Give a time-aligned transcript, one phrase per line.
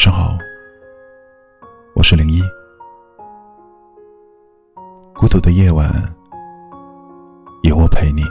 [0.00, 0.38] 晚上好，
[1.94, 2.40] 我是零一。
[5.14, 5.92] 孤独的夜晚，
[7.64, 8.22] 有我陪你。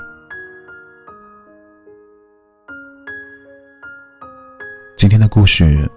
[4.97, 5.88] 今天的故事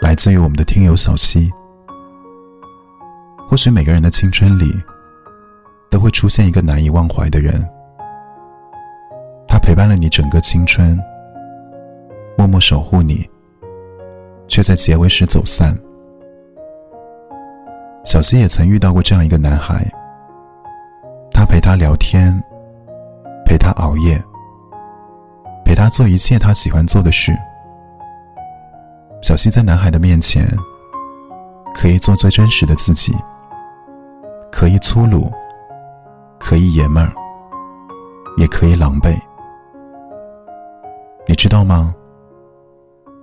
[0.00, 1.50] 来自于我们的听友小溪。
[3.46, 4.72] 或许每个人的青春里，
[5.90, 7.60] 都会出现一个难以忘怀的人，
[9.46, 10.98] 他陪伴了你整个青春，
[12.38, 13.28] 默默守护你。
[14.50, 15.74] 却在结尾时走散。
[18.04, 19.86] 小溪也曾遇到过这样一个男孩，
[21.30, 22.36] 他陪他聊天，
[23.46, 24.20] 陪他熬夜，
[25.64, 27.32] 陪他做一切他喜欢做的事。
[29.22, 30.44] 小溪在男孩的面前，
[31.72, 33.14] 可以做最真实的自己，
[34.50, 35.30] 可以粗鲁，
[36.40, 37.12] 可以爷们儿，
[38.38, 39.14] 也可以狼狈。
[41.28, 41.94] 你知道吗？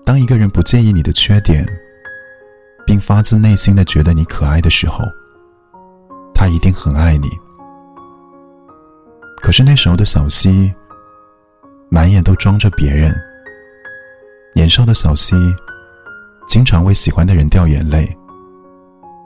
[0.07, 1.65] 当一个人不介意你的缺点，
[2.85, 5.03] 并发自内心的觉得你可爱的时候，
[6.33, 7.27] 他一定很爱你。
[9.43, 10.73] 可是那时候的小溪，
[11.89, 13.13] 满眼都装着别人。
[14.55, 15.35] 年少的小溪，
[16.47, 18.07] 经常为喜欢的人掉眼泪，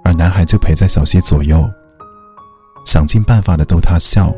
[0.03, 1.63] 而男孩就陪在小溪左右，
[2.87, 4.33] 想尽办法的逗她笑。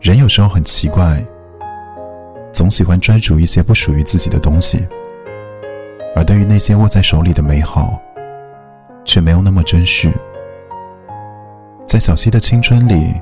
[0.00, 1.20] 人有时候很奇怪。
[2.56, 4.82] 总喜欢专注一些不属于自己的东西，
[6.16, 8.00] 而对于那些握在手里的美好，
[9.04, 10.10] 却没有那么珍视。
[11.86, 13.12] 在小溪的青春里，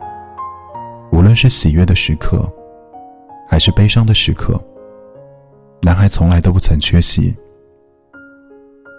[1.10, 2.48] 无论是喜悦的时刻，
[3.48, 4.56] 还是悲伤的时刻，
[5.82, 7.34] 男孩从来都不曾缺席。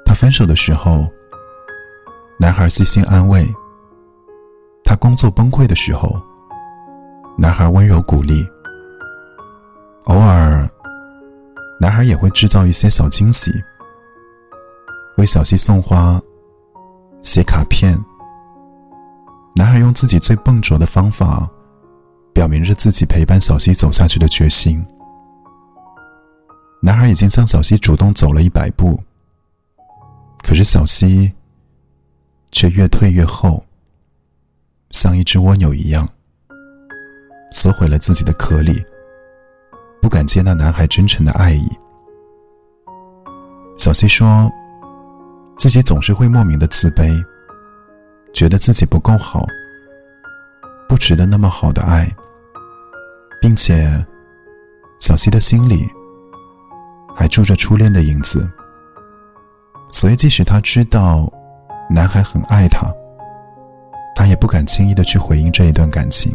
[0.05, 1.07] 他分手的时候，
[2.37, 3.41] 男孩细心安慰；
[4.83, 6.13] 他工作崩溃的时候，
[7.37, 8.45] 男孩温柔鼓励。
[11.85, 13.51] 男孩也会制造一些小惊喜，
[15.17, 16.19] 为小溪送花、
[17.21, 17.95] 写卡片。
[19.55, 21.47] 男孩用自己最笨拙的方法，
[22.33, 24.83] 表明着自己陪伴小溪走下去的决心。
[26.81, 28.99] 男孩已经向小溪主动走了一百步，
[30.41, 31.31] 可是小溪
[32.51, 33.63] 却越退越后，
[34.89, 36.09] 像一只蜗牛一样，
[37.51, 38.83] 缩回了自己的壳里。
[40.05, 41.67] 不敢接纳男孩真诚的爱意。
[43.75, 44.47] 小溪说
[45.57, 47.11] ：“自己总是会莫名的自卑，
[48.31, 49.43] 觉得自己不够好，
[50.87, 52.07] 不值得那么好的爱，
[53.41, 54.05] 并且，
[54.99, 55.89] 小溪的心里
[57.15, 58.47] 还住着初恋的影子。
[59.91, 61.27] 所以，即使他知道
[61.89, 62.87] 男孩很爱他，
[64.15, 66.31] 他也不敢轻易的去回应这一段感情。”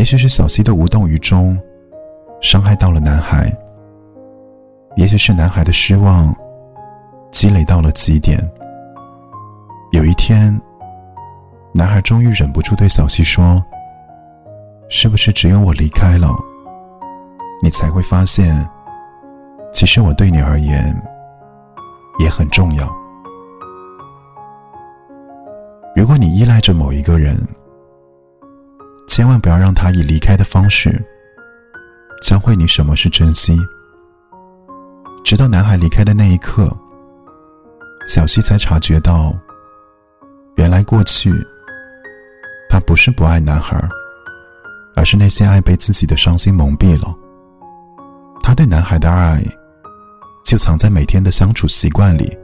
[0.00, 1.60] 也许是小溪的无动于衷，
[2.40, 3.54] 伤害到了男孩；
[4.96, 6.34] 也许是男孩的失望，
[7.30, 8.40] 积累到了极点。
[9.92, 10.58] 有一天，
[11.74, 13.62] 男孩终于忍不住对小溪说
[14.88, 16.34] ：“是不是只有我离开了，
[17.62, 18.66] 你才会发现，
[19.70, 20.98] 其实我对你而言
[22.20, 22.90] 也很重要？
[25.94, 27.36] 如果你依赖着某一个人。”
[29.20, 30.90] 千万不要让他以离开的方式
[32.22, 33.54] 教会你什么是珍惜。
[35.22, 36.74] 直到男孩离开的那一刻，
[38.06, 39.30] 小溪才察觉到，
[40.56, 41.30] 原来过去
[42.70, 43.78] 他不是不爱男孩，
[44.96, 47.14] 而是那些爱被自己的伤心蒙蔽了。
[48.42, 49.44] 他对男孩的爱，
[50.42, 52.34] 就藏在每天的相处习惯里，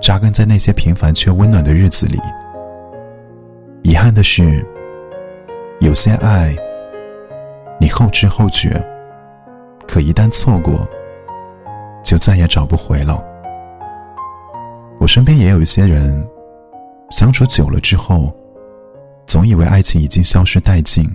[0.00, 2.16] 扎根在那些平凡却温暖的日子里。
[3.82, 4.64] 遗憾的是。
[5.88, 6.54] 有些爱，
[7.80, 8.78] 你后知后觉，
[9.86, 10.86] 可一旦错过，
[12.04, 13.18] 就再也找不回了。
[15.00, 16.22] 我身边也有一些人，
[17.08, 18.30] 相处久了之后，
[19.26, 21.06] 总以为爱情已经消失殆尽，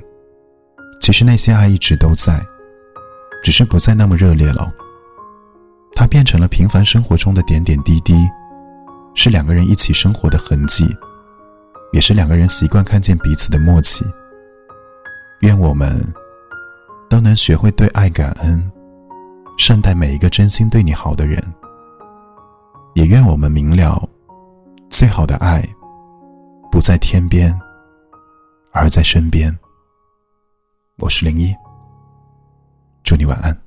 [1.00, 2.41] 其实那些爱一直都在，
[3.44, 4.74] 只是不再那么热烈了。
[5.94, 8.15] 它变成了平凡生活中的点点滴滴，
[9.13, 10.83] 是两个人一起生活的痕迹，
[11.92, 14.03] 也是两个人习惯看见彼此的默契。
[15.44, 16.01] 愿我们
[17.10, 18.72] 都能学会对爱感恩，
[19.57, 21.38] 善待每一个真心对你好的人。
[22.95, 24.01] 也愿我们明了，
[24.90, 25.62] 最好的爱
[26.72, 27.54] 不在天边，
[28.72, 29.54] 而在身边。
[30.95, 31.54] 我是零一，
[33.04, 33.62] 祝你晚安。